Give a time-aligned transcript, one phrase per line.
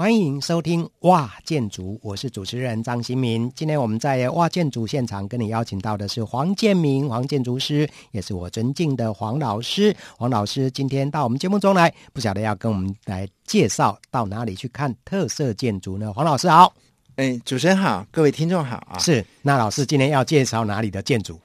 [0.00, 3.52] 欢迎收听哇建筑，我是主持人张新民。
[3.54, 9.94] 今天我们在哇建筑现场跟你邀请到的是黄建明黄建筑师，也是我尊敬的黄老师。
[10.16, 16.10] 黄老师今天到我们节目中来，不晓得要跟我们来介绍到哪里去看特色建筑呢？
[16.14, 16.72] 黄老师好，
[17.16, 18.98] 哎，主持人好，各位听众好啊。
[18.98, 21.38] 是，那老师今天要介绍哪里的建筑？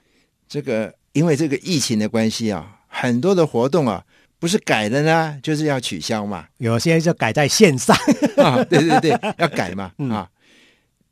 [0.47, 4.01] 这个因为这个疫情的关系啊，很多的活动啊。
[4.38, 6.46] 不是改的呢，就是要取消嘛。
[6.57, 7.96] 有些就改在线上
[8.37, 9.91] 啊，对对对，要改嘛。
[9.97, 10.29] 嗯、啊，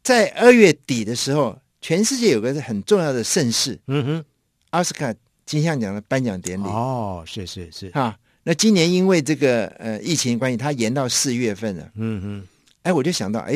[0.04, 4.26] 在二月底的时候，全世界有个很重要的盛事，嗯哼，
[4.72, 5.14] 奥斯卡
[5.46, 6.66] 金像奖的颁奖典礼。
[6.66, 7.88] 哦，是是是。
[7.94, 11.90] 啊，那今年因为这个呃疫情关系，它延到四月份了。
[11.96, 12.48] 嗯哼，
[12.84, 13.56] 哎，我就想到，哎，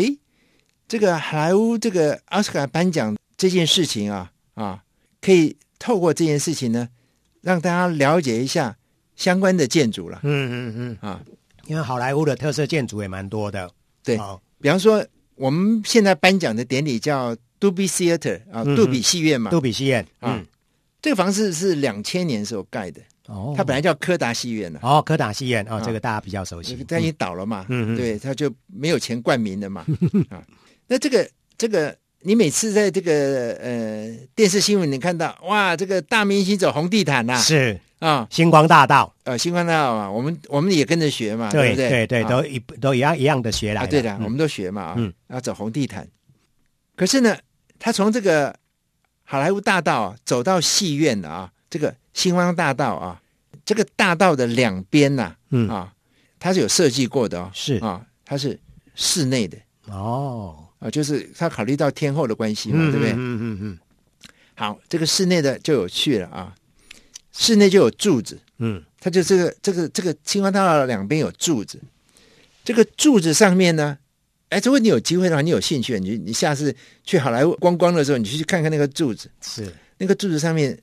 [0.88, 4.84] 这个好莱坞这个奥斯卡颁奖这件事情啊啊，
[5.22, 6.90] 可以透过这件事情呢，
[7.42, 8.78] 让大家了解一下。
[9.18, 11.10] 相关的建筑了，嗯嗯嗯。
[11.10, 11.22] 啊，
[11.66, 13.70] 因为好莱坞的特色建筑也蛮多的，
[14.02, 14.40] 对，哦。
[14.62, 20.42] 比方说我们现在颁奖的典礼叫杜比 Theater 啊，杜比戏院嘛，杜比戏院啊，
[21.02, 29.86] 这个房子是两千年时候盖的，哦，它本来叫柯达戏院的，哦，柯达戏院哦，这个大家比较熟悉，它已经倒了嘛，嗯嗯，对，它就没有钱冠名了嘛，
[30.30, 30.42] 啊，
[30.88, 31.96] 那这个这个。
[32.22, 41.90] 你每次在这个呃电视新闻你看到哇，这个大明星走红地毯呐、啊，是啊，哦、星光大道，呃，星光大道嘛，我们我们也跟着学嘛，对对不对？
[42.08, 46.08] 对对，都一都一样一样的学来、啊，对的，嗯、我们都学嘛，嗯，要走红地毯。
[46.96, 47.38] 可是呢，
[47.80, 48.56] 他从这个
[49.24, 53.22] 好莱坞大道走到戏院的啊，这个星光大道啊，
[53.66, 55.94] 这个大道的两边呐、啊，嗯啊，
[56.40, 58.60] 它是有设计过的哦，是啊，它是
[58.96, 60.64] 室内的哦。
[60.80, 63.14] 啊，就是他考虑到天后的关系嘛，嗯、对不对？
[63.14, 63.58] 嗯嗯嗯。
[63.62, 63.80] 嗯
[64.54, 66.54] 好，这个室内的就有趣了啊，
[67.38, 71.80] 室内就有柱子，嗯，它就这个这个这个星光大道两边有柱子，
[72.66, 73.98] 这个柱子上面呢，
[74.50, 79.72] 哎，如果你有机会的话，你有兴趣，你你下次去好莱坞观光的时候，你去看看那个柱子，是。
[80.00, 80.78] 那个柱子上面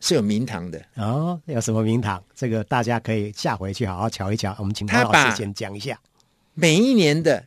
[0.00, 0.80] 是有名堂的。
[0.96, 2.22] 哦，有什么名堂？
[2.34, 4.54] 这个大家可以下回去好好瞧一瞧。
[4.58, 5.98] 我们请潘老师先讲一下，
[6.54, 7.44] 每一年的。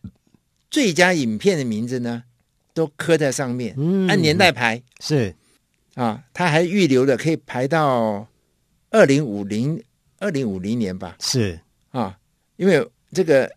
[0.72, 2.23] 最佳影片的名字呢，
[2.73, 4.81] 都刻在上面，嗯、按年代排。
[5.00, 5.35] 是。
[5.94, 8.28] 啊，他还预留了可以排到
[8.93, 9.83] 二零五零
[10.19, 11.59] 二零五零年吧，是。
[11.89, 12.17] 啊，
[12.55, 13.51] 因为这个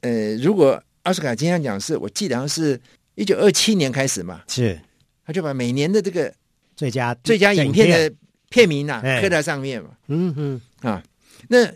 [0.00, 2.80] 呃，如果奥斯卡金像奖是我记得好像是
[3.16, 4.80] 一九二七年开始嘛，是，
[5.26, 6.32] 他就把每年的这个
[6.74, 7.90] 最佳最佳影片。
[7.90, 8.16] 的
[8.48, 10.60] 片名啊刻在上面嘛，嗯嗯。
[10.80, 11.02] 啊，
[11.48, 11.66] 那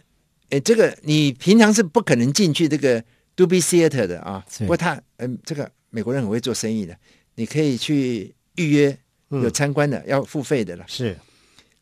[0.49, 3.05] 呃，这个你平常是不可能进去这个。
[3.37, 6.95] Dolby Theater 的啊，不过他嗯，这个美国人很会做生意的，
[7.37, 8.99] 你可以去预约
[9.31, 10.85] 有参观的，嗯、要付费的了。
[10.87, 11.17] 是，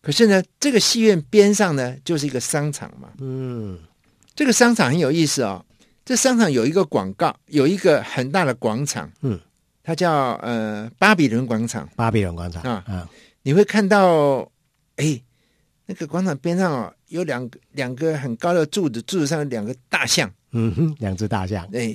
[0.00, 3.10] 可是呢，这个戏院边上呢就是一个商场嘛。
[3.18, 3.78] 嗯，
[4.34, 5.64] 这个商场很有意思哦。
[6.04, 9.10] 这商场有一个广告，有一个很大的广场。
[9.20, 9.38] 嗯，
[9.82, 11.86] 它叫呃巴比伦广场。
[11.96, 13.10] 巴比伦广场啊，啊，
[13.42, 14.50] 你会看到
[14.96, 15.20] 哎，
[15.84, 20.32] 那个广场边上哦，有两个两个很高的柱子，柱子上有两个大象。
[20.52, 21.94] 嗯哼，两只大象，哎，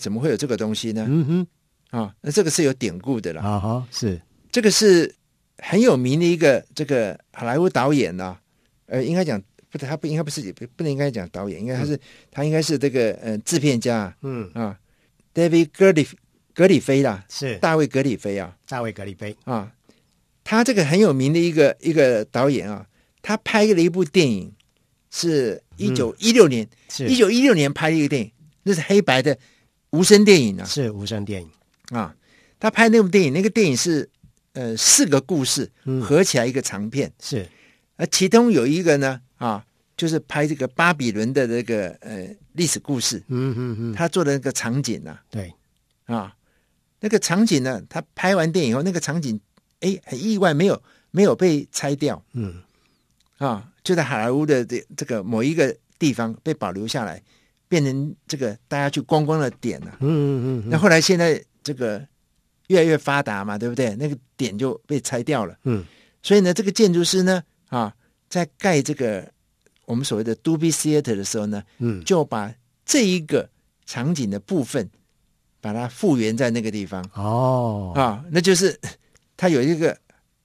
[0.00, 1.06] 怎么会有这个东西呢？
[1.08, 1.46] 嗯
[1.90, 3.40] 哼，啊，那这个是有典故的了。
[3.42, 4.20] 啊哈，是
[4.50, 5.14] 这个是
[5.58, 8.40] 很有名的一个这个好莱坞导演呢、啊。
[8.86, 9.40] 呃，应该讲
[9.70, 14.14] 不，他不应该不是不不能应该讲导演，应该他是、嗯、他应该是这个呃制片家。
[14.22, 14.78] 嗯啊
[15.34, 16.06] ，David 格里
[16.54, 19.72] 格里菲啦，是大卫格里菲啊，大卫格里菲啊，
[20.44, 22.86] 他这个很有名的一个一个导演啊，
[23.22, 24.52] 他拍了一部电影。
[25.14, 26.66] 是一九一六年，
[27.06, 28.32] 一九一六年拍的一个电影，
[28.62, 29.36] 那是黑白的
[29.90, 31.50] 无声电影啊，是无声电影
[31.90, 32.16] 啊。
[32.58, 34.08] 他拍那部电影，那个电影是
[34.54, 35.70] 呃四个故事
[36.02, 37.48] 合起来一个长片，嗯、是。
[37.96, 39.64] 而其中有一个呢啊，
[39.96, 45.52] 就是拍这个巴比伦的这个呃历史故事，嗯嗯嗯，他做的那个场景啊，对
[46.06, 46.34] 啊，
[47.00, 49.38] 那个场景呢，他拍完电影以后，那个场景
[49.80, 52.62] 哎很意外，没有没有被拆掉，嗯
[53.38, 53.68] 啊。
[53.84, 57.20] 就在好莱坞的这这个某一个地方被保留下来，
[57.66, 59.96] 变成这个大家去观光的点了。
[59.98, 60.70] 嗯嗯嗯。
[60.70, 62.06] 那后来现在这个
[62.72, 63.94] 越来越发达嘛，对不对？
[63.96, 65.56] 那个点就被拆掉了。
[65.64, 65.84] 嗯。
[66.22, 67.94] 所以呢，这个建筑师呢，啊，
[68.28, 69.30] 在盖这个
[69.84, 72.52] 我们所谓的 Dolby Theater 的时候呢，嗯，就把
[72.86, 73.48] 这一个
[73.84, 74.90] 场景的部分
[75.60, 77.04] 把它复原在那个地方。
[77.14, 77.92] 哦。
[77.94, 78.78] 啊，那就是
[79.36, 79.96] 它有一个。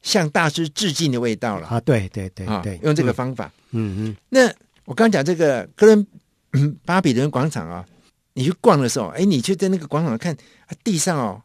[0.04, 1.82] 向大师致敬的味道了啊！
[1.82, 4.16] 对对对对，用这个方法，嗯嗯。
[4.30, 4.50] 那
[4.86, 6.08] 我刚讲这个哥伦
[6.86, 7.86] 巴比伦广场啊，
[8.34, 10.38] 你去逛的时候，哎，你去在那个广场看，
[10.82, 11.42] 地上哦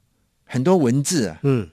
[0.53, 1.67] 很多文字啊，嗯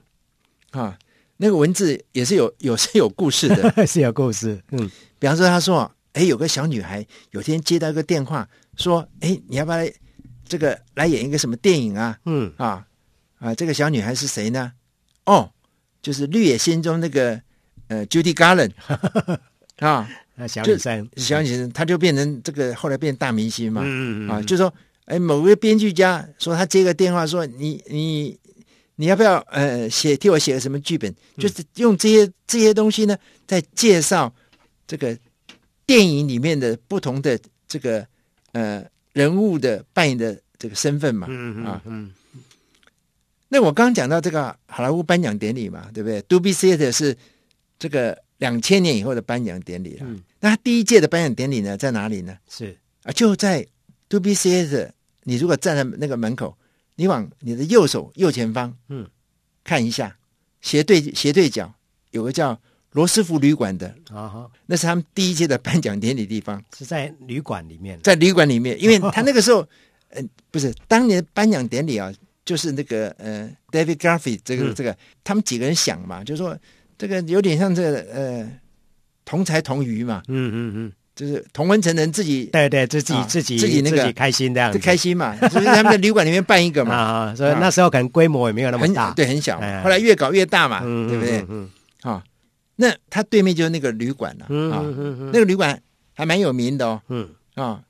[0.70, 0.98] 啊，
[1.36, 4.58] 那个文字也是有 有是有故事的， 是有故事。
[4.70, 8.48] 嗯，比方说，他说，哎，有个小女孩有天接到一个电话，
[8.78, 9.92] 说，哎，你要不要来
[10.48, 12.18] 这个来演一个什么电影啊？
[12.24, 12.86] 嗯啊
[13.38, 14.72] 啊，这个小女孩是谁呢？
[15.26, 15.52] 哦，
[16.00, 17.38] 就是《绿野仙踪》那个
[17.88, 18.72] 呃 Judy Garland
[19.80, 23.82] 啊，那小女生，小女生，她就变成这个后来变大明星嘛。
[23.84, 24.72] 嗯嗯啊，就说
[25.04, 28.38] 哎，某个编剧家说他接个电话说你你
[29.00, 31.10] 你要不要呃写替我写个什么剧本？
[31.38, 33.16] 就是用这些这些东西呢，
[33.46, 34.30] 在介绍
[34.86, 35.16] 这个
[35.86, 38.06] 电影里面的不同的这个
[38.52, 41.26] 呃人物的扮演的这个身份嘛。
[41.30, 42.12] 嗯啊嗯
[43.48, 47.16] 那我刚刚讲到这个好莱坞颁奖典礼嘛，对不对？Dolby Theatre 是
[47.78, 50.04] 这个两千年以后的颁奖典礼了。
[50.06, 52.36] 嗯那他第一届的颁奖典礼呢，在哪里呢？
[52.50, 53.66] 是啊，就在
[54.10, 54.90] Dolby Theatre。
[55.22, 56.54] 你如果站在那个门口，
[57.00, 59.08] 你往你的右手右前方，嗯，
[59.64, 60.18] 看一下，
[60.60, 61.72] 斜对斜对角
[62.10, 62.60] 有个叫
[62.92, 69.66] 罗斯福旅馆的，啊哈，那是他们第一届的颁奖典礼地方，是在旅馆里面，在旅馆里面，因为 他那个时候，
[70.10, 72.12] 呃，不是当年颁奖典礼啊，
[72.44, 74.74] 就是那个呃，David Garfield 这个、嗯。
[74.74, 74.94] 这个，
[75.24, 76.54] 他们几个人想嘛，就是说
[76.98, 78.60] 这个有点像这个呃，
[79.24, 86.94] 同才同娱嘛，嗯嗯嗯，就是同温层人自己对对，自己啊自己自己那个开心这样子，就开心嘛，就是他们在旅馆里面办一个嘛，
[87.28, 89.66] 啊，所以那时候可能规模也没有那么大，对，很小嘛。
[89.66, 91.44] 哎后来越搞越大嘛，嗯，对不对？
[91.50, 91.68] 嗯
[92.00, 92.24] 啊，
[92.76, 95.78] 那他对面就是那个旅馆了嗯啊，嗯嗯那个旅馆
[96.14, 97.82] 还蛮有名的哦嗯啊。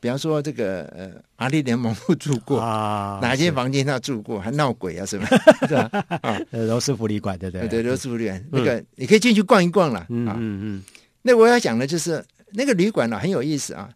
[0.00, 5.26] 比方说这个呃，玛丽莲梦露住过，啊，哪间房间他住过，还闹鬼啊什么，
[5.66, 5.90] 是吧？
[6.22, 7.66] 啊，呃罗斯福旅馆对不对？
[7.66, 10.06] 对，罗斯福旅馆那个你可以进去逛一逛了。
[10.08, 10.84] 嗯嗯
[11.22, 13.90] 那我要讲的就是那个旅馆呢很有意思啊，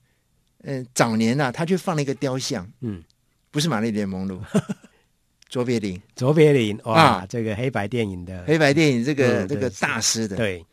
[0.62, 3.02] 嗯，早年呢他去放了一个雕像，嗯，
[3.50, 4.40] 不是玛丽莲梦露，
[5.49, 10.64] 卓别林，卓别林哇啊，这个黑白电影的，黑白电影这个嗯这个大师的，对，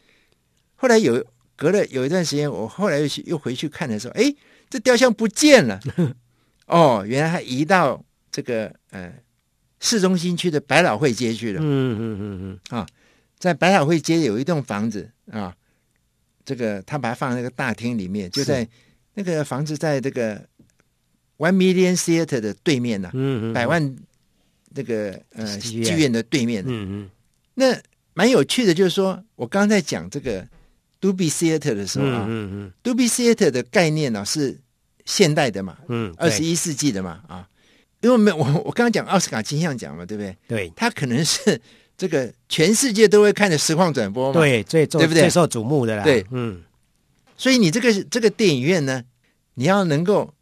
[0.76, 4.34] 后来有隔了有一段时间，我后来又去又回去看的时候，哎，
[4.70, 5.80] 这雕像不见了。
[6.68, 9.12] 哦，原来他移到这个呃
[9.80, 11.60] 市中心区的百老汇街去了。
[11.62, 12.78] 嗯嗯嗯嗯。
[12.80, 12.88] 啊
[13.40, 15.56] 在百老汇街有一栋房子啊，
[16.50, 18.68] 这个他把它放在那个大厅里面，就在
[19.14, 20.36] 那个房子在这个
[21.38, 23.96] One Million Theatre 的对面呢、嗯嗯，百万
[24.74, 26.64] 这个呃剧院的对面。
[26.66, 27.10] 嗯嗯。
[27.54, 27.80] 那
[28.16, 30.44] 蛮有趣的，就是说我刚刚在讲这个
[31.00, 32.26] Dolby Theatre 的时候啊。
[32.28, 34.60] 嗯嗯 Dolby Theatre 的概念呢、是
[35.06, 37.48] 现代的嘛，嗯，二十一世纪的嘛啊，
[38.02, 40.36] 因为没有我我刚刚讲奥斯卡金像奖嘛，对不对？
[40.48, 40.74] 对。
[40.76, 41.62] 它可能是
[42.00, 45.24] 这个全世界都会看的实况转播嘛，，对，最对不对？
[45.24, 46.26] 最受瞩目的啦，对。
[46.32, 46.64] 嗯。
[47.36, 49.04] 所以你这个这个电影院呢，
[49.56, 50.34] 你要能够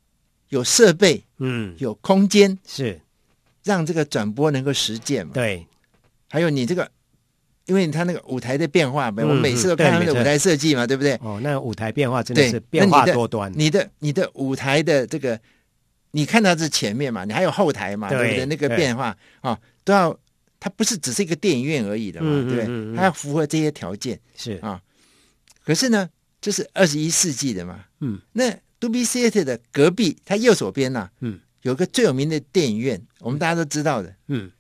[0.49, 1.73] 有设备、嗯。
[1.79, 3.01] 有空间，是，
[3.63, 5.33] 让这个转播能够实践嘛。
[5.33, 5.65] 对，
[6.29, 6.87] 还有你这个，
[7.65, 11.15] 因为它那个舞台的变化，嗯我每次都看他们的舞台设计嘛，对不对？
[11.23, 15.39] 哦，那舞台变化真的是变化那你的多端，你的你的舞台的这个，
[16.11, 18.45] 你看到是前面嘛，你还有后台嘛，对对不对？
[18.45, 18.77] 那个对。
[18.77, 20.17] 变化啊，都要，
[20.59, 22.95] 它不是只是一个电影院而已的嘛，对不对？
[22.95, 24.19] 它要符合这些条件。
[24.35, 24.53] 是。
[24.61, 24.81] 啊。
[25.63, 26.09] 可是呢，
[26.39, 28.49] 这是二十一世纪的嘛，嗯，那
[28.79, 34.15] Dolby Theatre 的隔壁，它右手边呐、嗯，有个最有名的电影院，我们大家都知道的。
[34.27, 34.51] 嗯。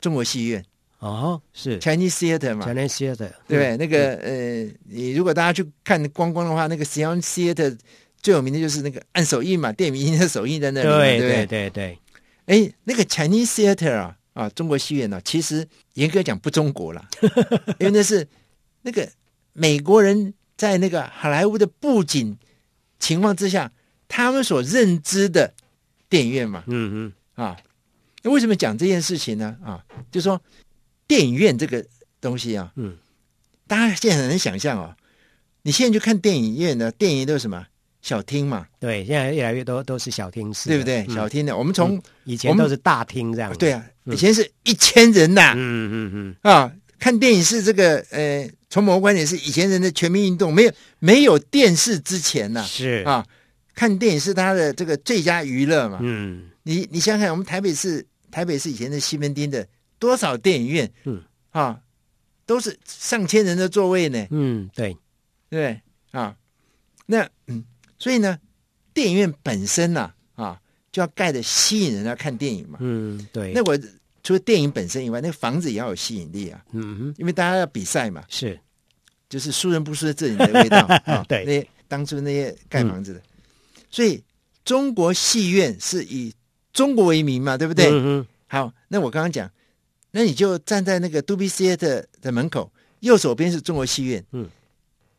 [0.00, 0.64] 中国戏院。
[0.98, 1.78] 哦是。
[1.78, 3.76] Chinese Theatre 嘛，全联西的，对不对？
[3.76, 7.78] 那个呃，你如果大家去看光光的话，那个 Theatre
[8.20, 11.46] 最有名的就是那个按手印嘛，电影明星的手印在那里，对对对？
[11.46, 11.98] 对对对，
[12.66, 17.04] 哎，那个 Chinese Theatre 啊啊，中国戏院呢、其实严格讲不中国了，
[17.80, 18.24] 因为那是
[18.82, 19.08] 那个
[19.52, 22.38] 美国人在那个好莱坞的布景
[23.00, 23.72] 情况之下，
[24.06, 25.52] 他们所认知的
[26.08, 26.62] 电影院嘛。
[26.68, 27.56] 嗯嗯啊。
[28.22, 29.56] 那为什么讲这件事情呢？
[29.64, 30.40] 啊，就说
[31.08, 31.84] 电影院这个
[32.20, 32.96] 东西啊，嗯，
[33.66, 34.94] 大家现在很难想象哦。
[35.62, 37.66] 你现在去看电影院呢，电影院都是什么？
[38.00, 41.04] 小厅嘛，对，现在越来越多都是小厅式，对不对？
[41.08, 41.14] 嗯。
[41.16, 53.24] 小厅的，我们从、以前都是大厅这样，对，啊，嗯以前是一千人呐、嗯嗯嗯啊，看电影是这个呃，从某个观点是以前人的全民运动，没有没有电视之前呐、嗯，是，啊，
[53.74, 55.98] 看电影是他的这个最佳娱乐嘛。
[56.02, 56.50] 嗯。
[56.64, 59.66] 你你想想看，我们台北市台北市以前的西门町的
[59.98, 61.22] 多少电影院，嗯。
[61.50, 61.80] 啊，
[62.44, 64.96] 都是上千人的座位呢，嗯，对，
[65.48, 65.80] 对
[66.12, 66.36] 啊？
[67.06, 67.64] 那嗯，
[67.98, 68.38] 所以呢，
[68.92, 70.60] 电影院本身呐啊
[70.98, 72.78] 就要盖的吸引人来看电影嘛。
[72.80, 73.78] 嗯对，那我
[74.24, 77.14] 除了电影本身以外，那个房子也要有吸引力啊，嗯哼。
[77.16, 78.24] 因为大家要比赛嘛。
[78.28, 78.58] 是，
[79.28, 81.24] 就是输人不输阵的味道 啊！
[81.28, 81.44] 对。
[81.44, 83.22] 那些当初那些盖房子的，
[83.88, 84.20] 所以
[84.64, 86.34] 中国戏院是以
[86.72, 87.88] 中国为名嘛，对不对？
[87.92, 89.48] 嗯好，那我刚刚讲，
[90.10, 94.48] 那你就站在那个 Dolby Theatre 的门口，右手边是中国戏院，嗯，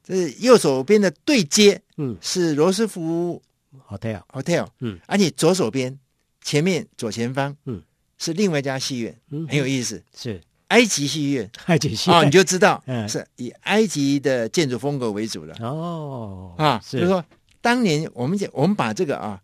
[0.03, 2.17] 这右手边的对接嗯。
[2.19, 3.41] 是罗斯福
[3.87, 5.97] ，hotel，Hotel，嗯，而且左手边
[6.41, 7.81] 前面左前方，嗯，
[8.17, 10.41] 是另外一家戏院，嗯，很有意思，是。
[10.69, 16.97] 埃及戏院，埃及戏院，哦，你就知道，嗯，是以埃及的建筑风格为主的，哦，啊，是。
[16.97, 17.25] 就是说
[17.59, 19.41] 当年我们讲，我们把这个啊，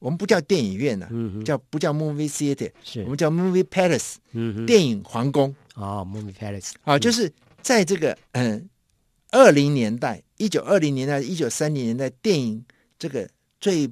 [0.00, 3.02] 我们不叫电影院了，嗯，叫不叫 movie theater，是。
[3.04, 8.68] 我们叫 movie palace，嗯，电影皇宫，哦，movie palace，啊，就是在这个嗯
[9.30, 12.64] 二零年代，一九二零年代，一九三零年代，电影
[12.98, 13.28] 这个
[13.64, 13.90] 最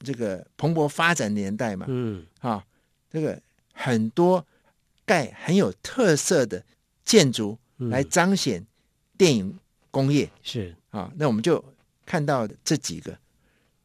[0.00, 2.66] 这个蓬勃发展年代嘛，嗯，啊，
[3.08, 3.40] 这个
[3.72, 4.44] 很多
[5.04, 6.60] 盖很有特色的
[7.04, 8.66] 建筑来彰显
[9.16, 9.56] 电影
[9.92, 10.74] 工业，是。
[10.90, 11.64] 啊，那我们就
[12.04, 13.16] 看到这几个。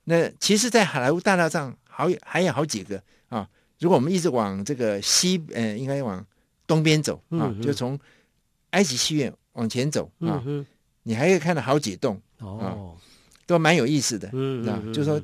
[0.06, 3.00] 那其实，在好莱坞大道上好还有好几个
[3.30, 3.48] 啊。
[3.78, 6.26] 如果我们一直往这个西，呃，应该往
[6.66, 8.00] 东边走啊，就从
[8.72, 10.44] 埃及戏院往前走啊，
[11.04, 12.98] 你还可以看到好几栋哦，
[13.52, 14.30] 都蛮有意思的。
[14.34, 15.22] 嗯，啊，就是说，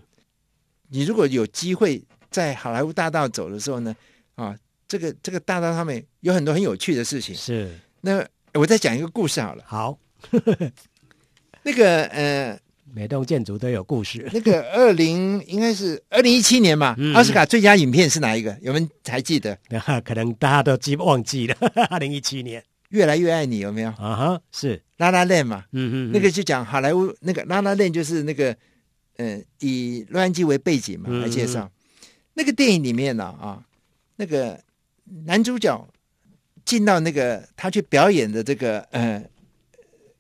[0.90, 3.96] 你如果有机会在好莱坞大道走的时候呢，
[4.36, 4.56] 啊，
[4.88, 7.34] 这个这个大道上面有很多很有趣的事情。
[7.34, 9.64] 是，那我再讲一个故事好了。
[9.66, 9.98] 好，
[11.64, 12.60] 那个呃。
[12.94, 14.28] 每栋建筑都有故事。
[14.34, 18.58] 那个二零应该是二零一七年嘛，奥斯卡最佳影片是哪一个？
[18.62, 19.56] 有没有还记得？
[20.04, 21.56] 可能大家都记忘记了。
[21.92, 23.90] 二零一七年，越来越爱你有没有？
[23.90, 25.66] 啊哈，是拉拉链嘛。
[25.72, 28.52] 嗯嗯，那个就讲好莱坞那个拉拉链，就是那个
[29.18, 31.64] 嗯、呃，以洛杉矶为背景嘛来介绍。
[31.64, 31.72] 嗯、
[32.34, 33.66] 那个电影里面呢啊，啊，
[34.16, 34.60] 那个
[35.26, 35.88] 男主角
[36.66, 39.24] 进到那个他去表演的这个呃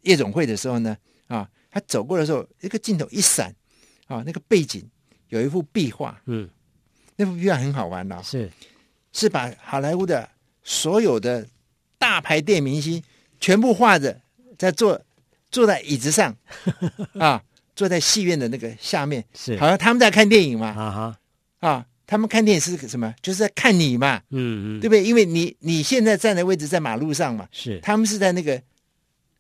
[0.02, 1.50] 夜总会的时候呢啊。
[1.70, 3.54] 他走过的时候，一个镜头一闪，
[4.08, 4.84] 啊，那个背景
[5.28, 6.50] 有一幅壁画，嗯，
[7.16, 8.50] 那幅壁画很好玩的、哦，是
[9.12, 10.28] 是把好莱坞的
[10.64, 11.48] 所有的
[12.00, 13.04] 大牌电影明星
[13.40, 14.20] 全部画着，
[14.58, 15.00] 在坐
[15.52, 16.36] 坐在椅子上，
[17.20, 17.42] 啊，
[17.76, 23.14] 坐在戏院的那个下面，是好像他们在看电影嘛，啊哈，啊，他们看电影是什么？
[23.22, 25.04] 就是在看你嘛，嗯嗯，对不对？
[25.04, 28.62] 因为你你现在站的位置在马路上嘛，是他们是在那个。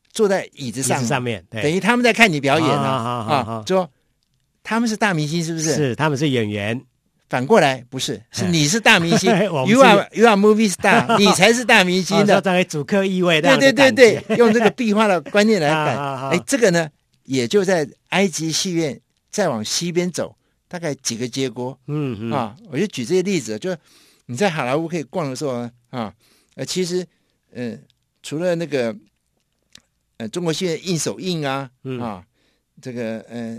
[0.09, 3.63] 坐在椅子上，上面等于他们在看你表演呢啊！
[3.67, 3.87] 说
[4.63, 5.75] 他们是大明星，是不是？
[5.75, 6.81] 是，他们是演员。
[7.29, 9.29] 反过来不是，是你是大明星，
[9.67, 13.57] You are you are movie star， 你才是大明星的，这主客意味的。
[13.57, 15.95] 对对对对，用这个壁画的观念来 改。
[15.95, 16.89] 哎，这个呢，
[17.23, 20.35] 也就在埃及戏院再往西边走，
[20.67, 21.77] 大概几个街过。
[21.87, 23.75] 嗯嗯啊，我就举这些例子，就
[24.27, 26.13] 你在好莱坞可以逛的时候啊，
[26.55, 27.05] 呃，其实
[27.53, 27.81] 嗯，
[28.23, 28.95] 除了那个。
[30.19, 32.25] 呃，中国戏院印手印啊，嗯、啊，
[32.81, 33.55] 这个呃，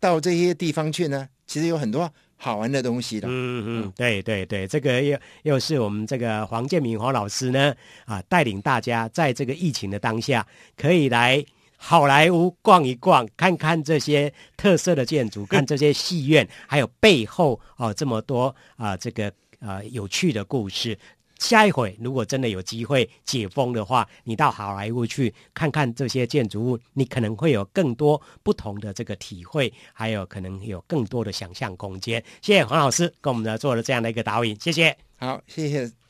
[0.00, 3.26] 到这些地方去呢，其实有很多好玩的东西的。
[3.28, 7.74] 嗯嗯，对对对，这个又又是我们这个黄建明黄老师呢
[8.04, 11.44] 啊，带领大家在这个疫情的当下，可以来
[11.76, 20.98] 好莱坞逛一逛，看看这些特色的建筑，看这些戏院，还有背后啊这么多啊这个啊有趣的故事。
[21.38, 32.22] 下一回，如果真的有机会解封的话，你到好莱坞去看看这些建筑物，你可能会有更多不同的这个体会，还有可能有更多的想象空间。
[32.40, 34.96] 谢谢黄老师跟我们呢做了这样的一个导引，谢谢。
[35.16, 36.05] 好，谢谢。